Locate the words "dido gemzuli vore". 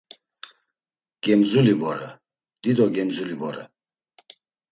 2.67-3.63